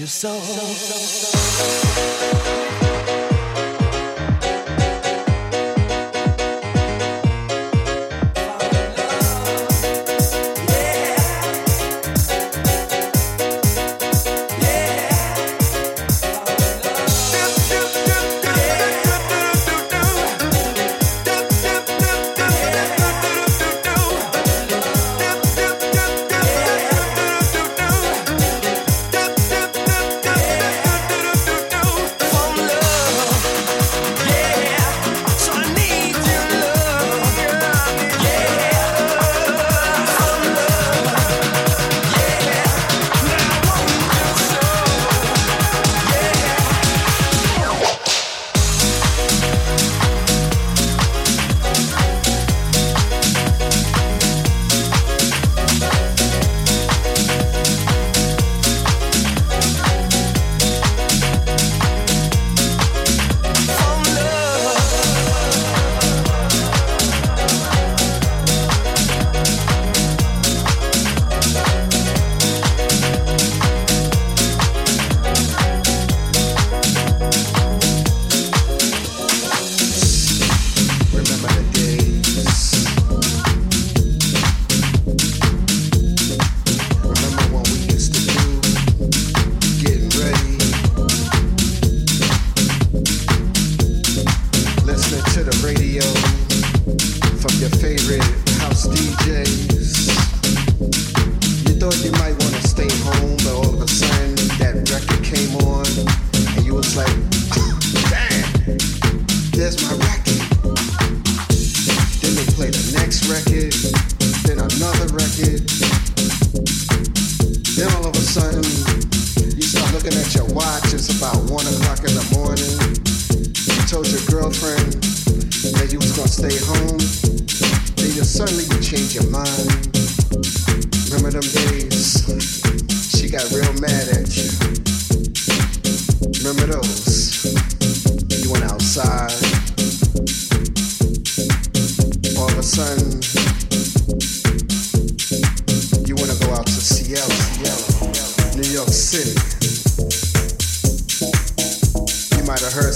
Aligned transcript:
your 0.00 0.06
soul. 0.08 1.79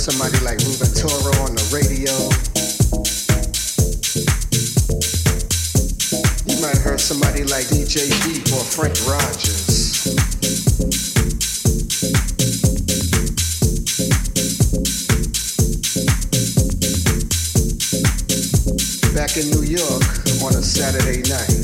somebody 0.04 0.38
like 0.44 0.58
Ruben 0.58 0.92
Toro 0.92 1.32
on 1.40 1.54
the 1.54 1.64
radio. 1.72 2.12
You 6.44 6.60
might 6.60 6.76
have 6.76 6.84
heard 6.84 7.00
somebody 7.00 7.42
like 7.44 7.64
DJ 7.68 8.12
Deep 8.22 8.44
or 8.52 8.60
Frank 8.60 8.92
Rogers. 9.08 10.04
Back 19.14 19.38
in 19.38 19.48
New 19.56 19.64
York 19.64 20.04
on 20.44 20.52
a 20.52 20.62
Saturday 20.62 21.22
night. 21.30 21.63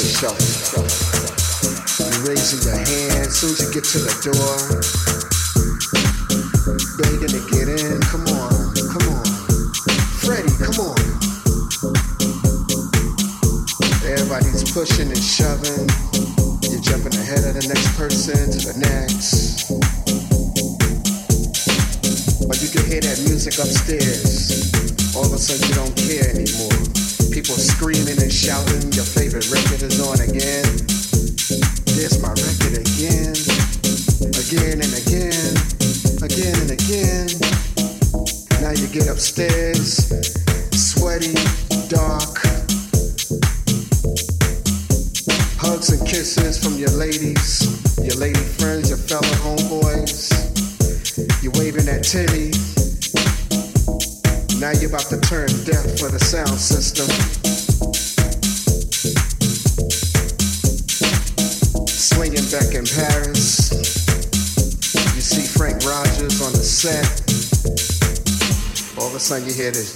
yourself. 0.00 0.40
You're 2.00 2.24
raising 2.24 2.64
your 2.64 2.76
hand. 2.76 3.26
As 3.28 3.36
soon 3.36 3.50
as 3.50 3.60
you 3.60 3.72
get 3.72 3.84
to 3.84 3.98
the 3.98 4.14
door, 4.24 4.79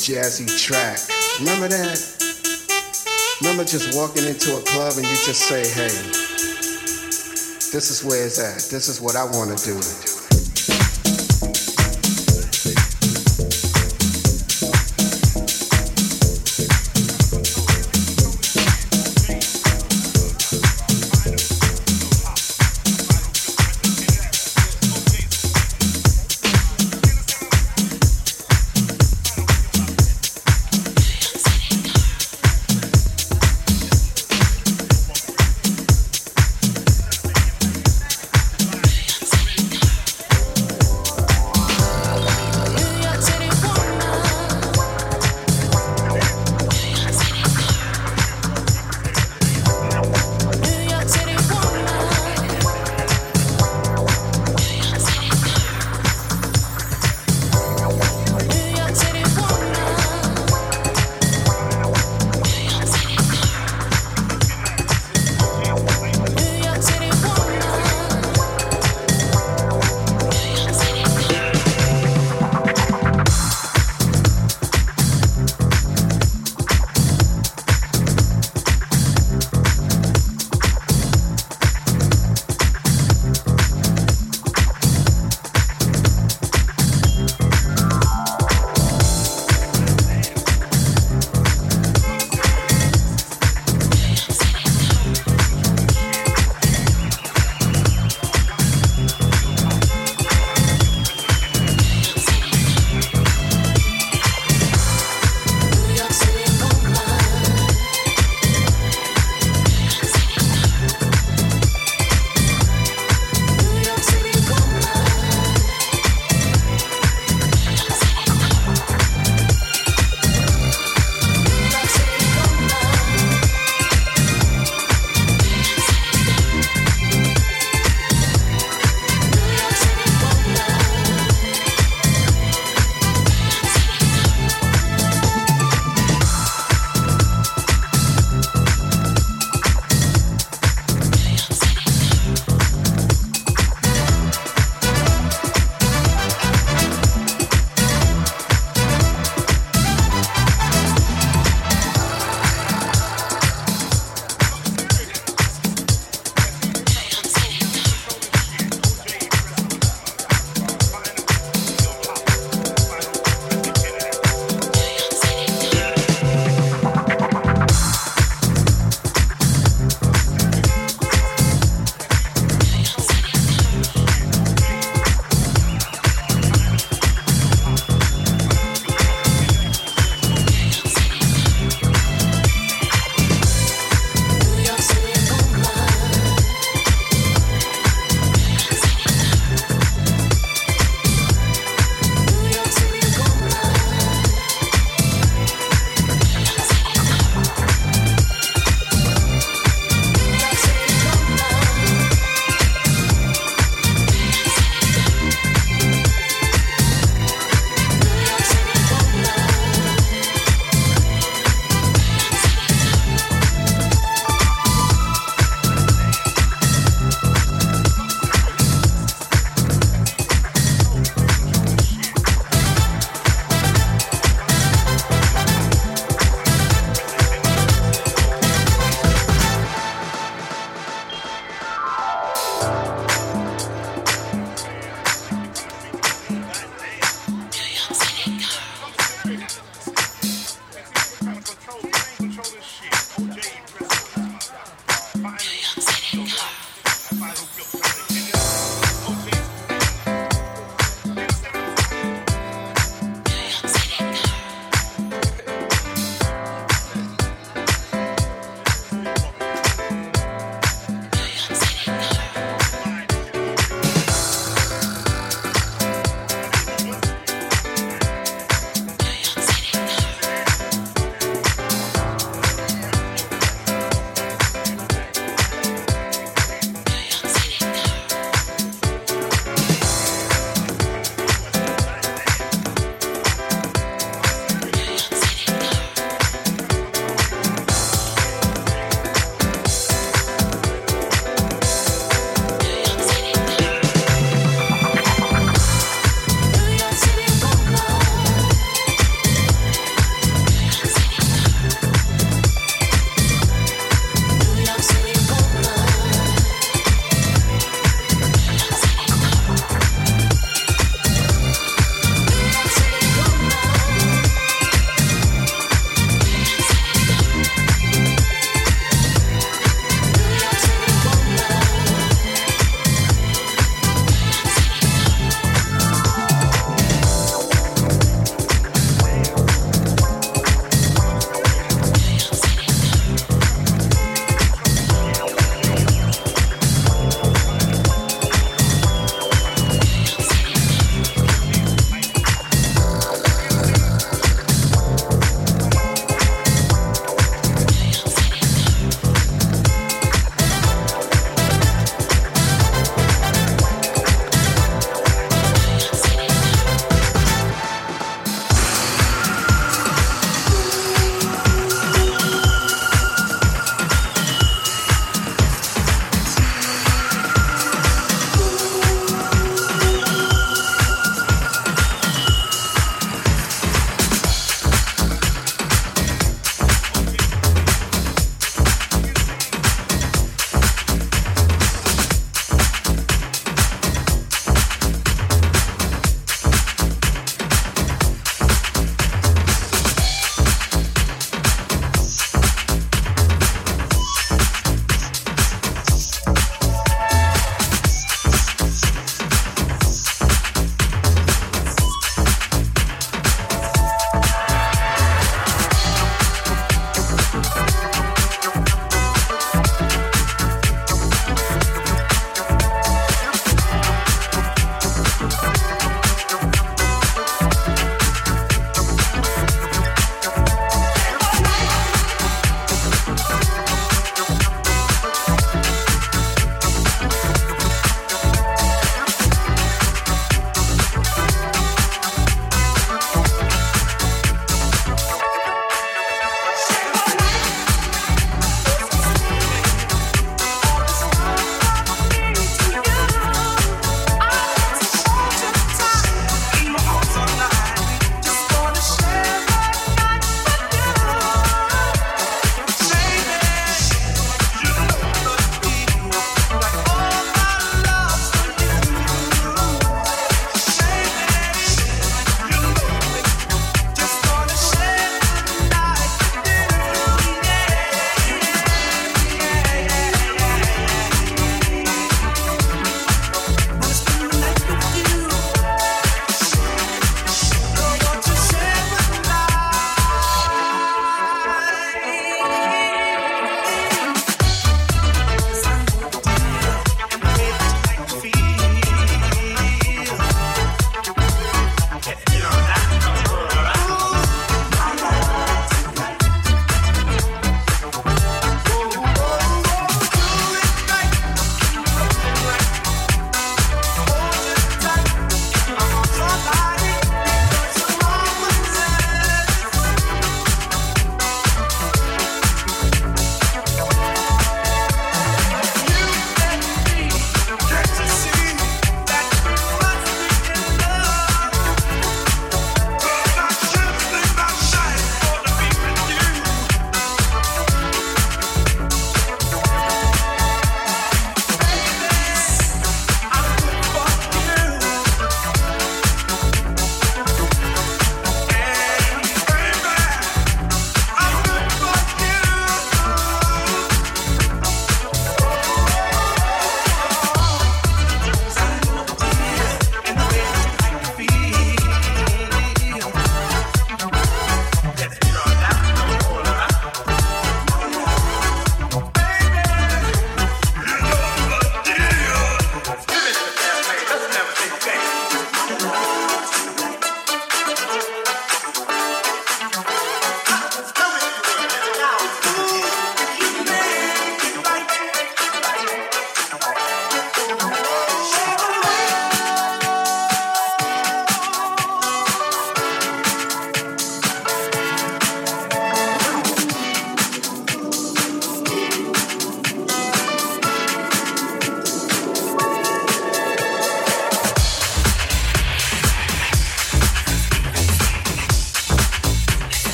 jazzy 0.00 0.48
track. 0.48 0.98
Remember 1.40 1.68
that? 1.68 2.00
Remember 3.42 3.64
just 3.64 3.94
walking 3.94 4.24
into 4.24 4.56
a 4.56 4.62
club 4.62 4.94
and 4.96 5.04
you 5.04 5.16
just 5.26 5.42
say, 5.42 5.60
hey, 5.60 5.92
this 7.70 7.90
is 7.90 8.02
where 8.02 8.24
it's 8.24 8.38
at. 8.38 8.70
This 8.70 8.88
is 8.88 9.00
what 9.00 9.14
I 9.14 9.24
want 9.24 9.56
to 9.56 9.64
do. 9.64 10.09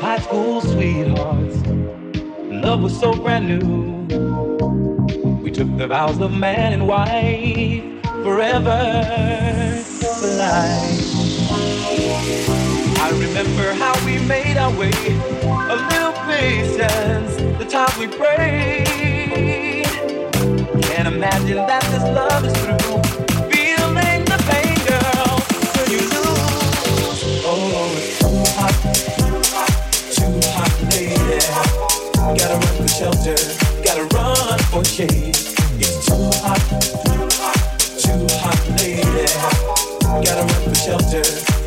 High 0.00 0.18
school 0.20 0.60
sweethearts. 0.60 1.56
Love 2.50 2.82
was 2.82 2.98
so 2.98 3.12
brand 3.12 3.48
new. 3.48 4.06
We 5.42 5.50
took 5.50 5.76
the 5.76 5.86
vows 5.86 6.20
of 6.20 6.32
man 6.32 6.72
and 6.72 6.88
wife 6.88 7.84
forever 8.22 8.80
for 10.20 10.26
life. 10.28 11.18
I 13.00 13.10
remember 13.12 13.72
how 13.74 13.94
we 14.04 14.18
made 14.26 14.56
our 14.56 14.72
way. 14.78 14.92
A 15.42 15.76
little 15.90 16.12
patience, 16.26 17.36
the 17.58 17.66
time 17.68 17.92
we 17.98 18.06
prayed. 18.08 19.86
Can't 20.82 21.08
imagine 21.08 21.56
that 21.56 21.82
this 21.92 22.02
love 22.02 22.44
is 22.44 22.52
through. 22.62 22.97
Gotta 33.84 34.04
run 34.14 34.58
for 34.70 34.84
shade. 34.84 35.36
It's 35.80 36.06
too 36.06 36.30
hot, 36.40 36.62
too 38.00 38.26
hot, 38.40 38.60
lady. 38.80 39.02
Gotta 40.24 40.44
run 40.48 40.62
for 40.64 40.74
shelter, 40.74 41.57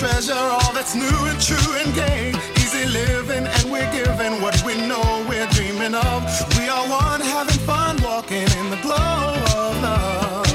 treasure 0.00 0.32
all 0.32 0.72
that's 0.72 0.94
new 0.94 1.18
and 1.30 1.38
true 1.42 1.74
and 1.76 1.94
gay. 1.94 2.32
Easy 2.56 2.86
living, 2.86 3.46
and 3.46 3.70
we're 3.70 3.90
giving 3.92 4.40
what 4.40 4.56
we 4.64 4.74
know 4.88 5.26
we're 5.28 5.46
dreaming 5.48 5.94
of. 5.94 6.24
We 6.58 6.68
are 6.70 6.88
one, 6.88 7.20
having 7.20 7.60
fun, 7.66 7.98
walking 8.02 8.48
in 8.60 8.70
the 8.70 8.78
glow 8.80 8.96
of 8.96 9.82
love. 9.82 10.46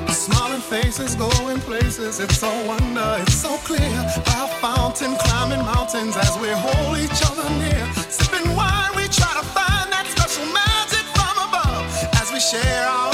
Smiling 0.09 0.61
faces 0.61 1.17
going 1.17 1.61
places, 1.61 2.21
it's 2.21 2.39
so 2.39 2.51
it's 3.21 3.35
so 3.35 3.57
clear. 3.59 3.81
A 3.81 4.47
fountain, 4.61 5.17
climbing 5.17 5.65
mountains 5.65 6.17
as 6.17 6.37
we 6.39 6.49
hold 6.49 6.99
each 6.99 7.21
other 7.29 7.49
near. 7.61 7.85
Sipping 8.09 8.55
wine, 8.57 8.91
we 8.97 9.05
try 9.09 9.33
to 9.41 9.47
find 9.57 9.93
that 9.93 10.07
special 10.09 10.47
magic 10.53 11.05
from 11.17 11.35
above 11.49 11.87
as 12.21 12.33
we 12.33 12.41
share 12.41 12.87
our 12.87 13.14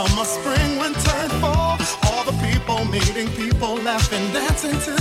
Summer, 0.00 0.24
spring, 0.24 0.78
winter, 0.78 1.10
and 1.10 1.32
fall. 1.42 1.76
All 2.04 2.24
the 2.24 2.32
people 2.42 2.86
meeting 2.86 3.28
people, 3.32 3.74
laughing, 3.82 4.32
dancing 4.32 4.80
till 4.80 4.99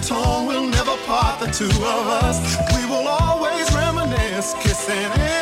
loving 0.00 0.16
tone 0.16 0.46
will 0.46 0.66
never 0.66 0.96
part 1.06 1.40
the 1.40 1.46
two 1.46 1.66
of 1.66 2.24
us. 2.24 2.56
We 2.76 2.84
will 2.86 3.08
always 3.08 3.70
reminisce, 3.74 4.54
kissing 4.60 5.39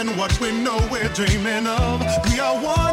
we're 0.00 0.16
what 0.16 0.40
we 0.40 0.50
know 0.50 0.78
we're 0.90 1.08
dreaming 1.10 1.66
of. 1.66 2.00
We 2.30 2.40
are 2.40 2.54
one 2.54 2.89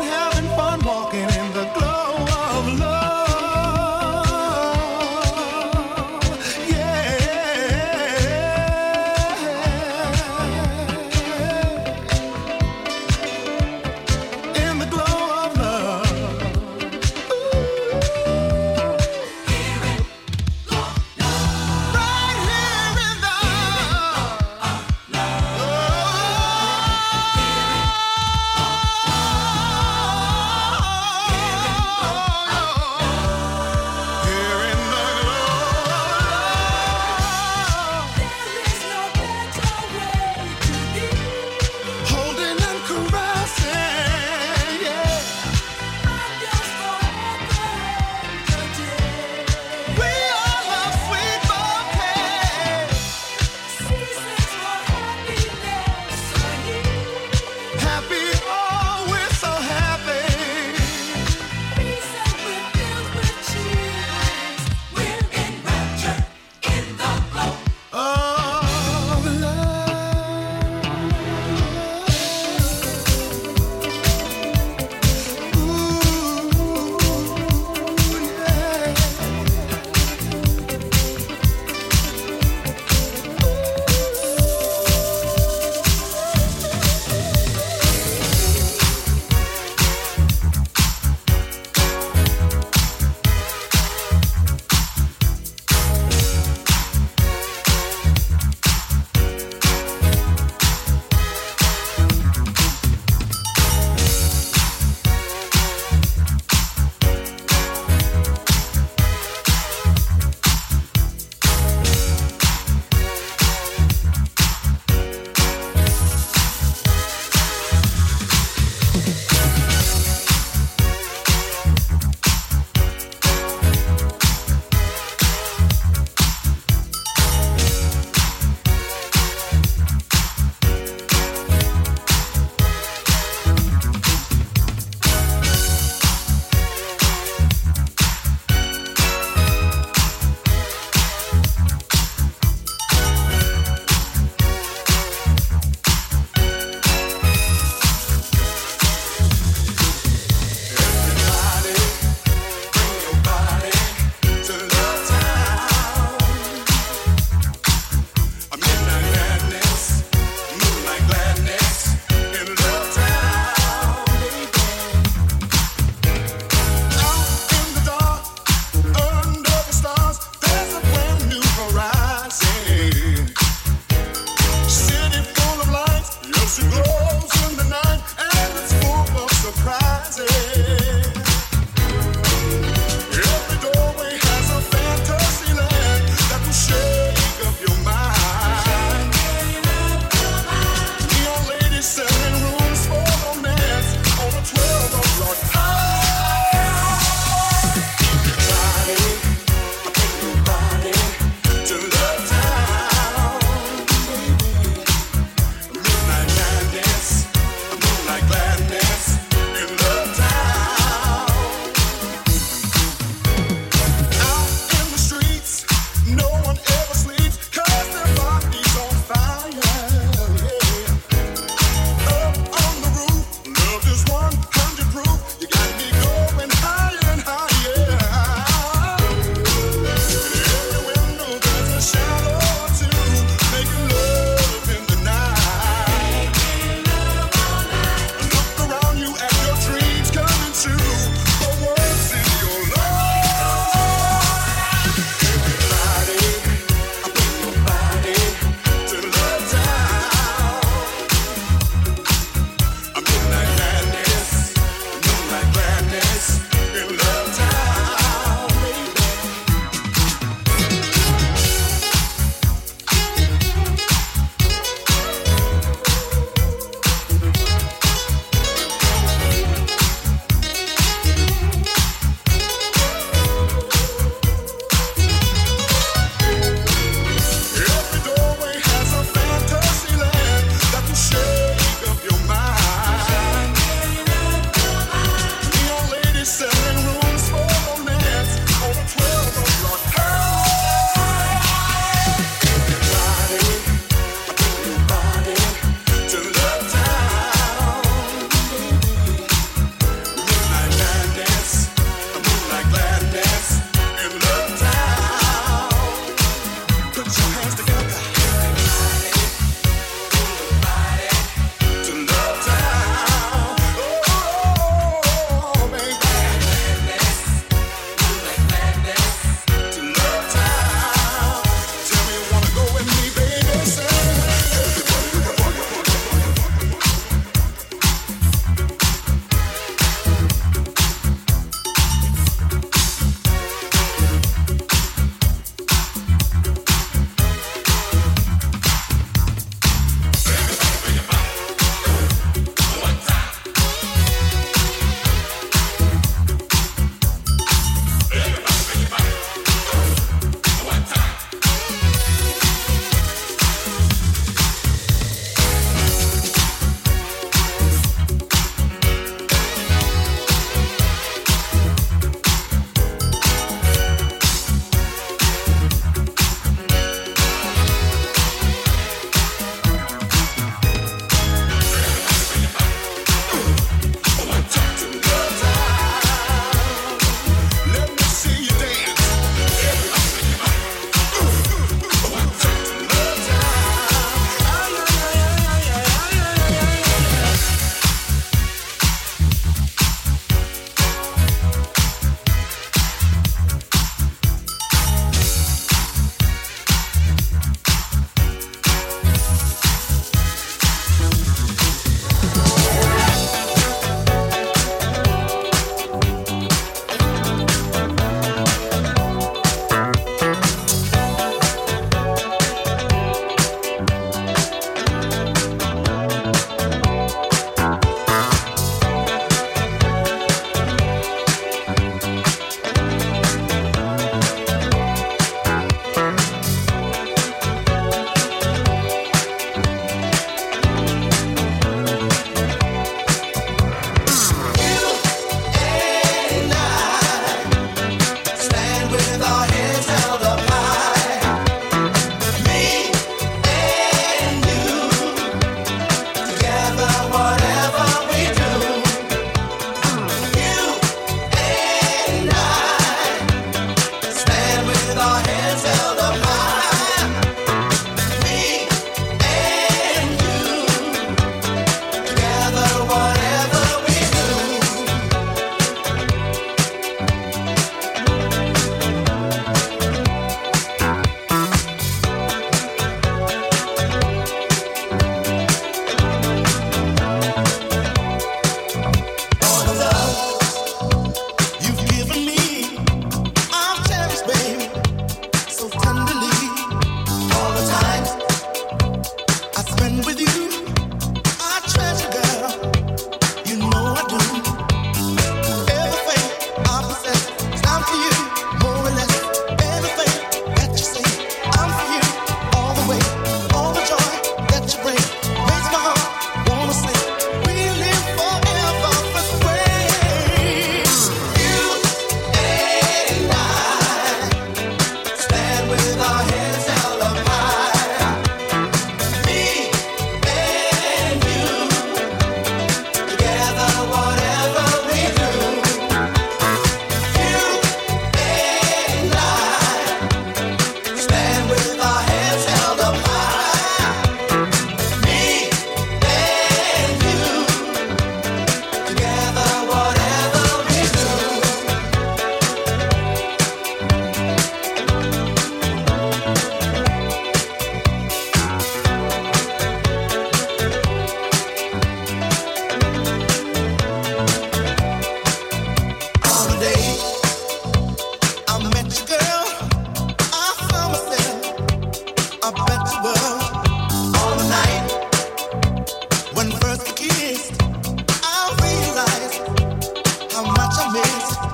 promise. 570.97 571.46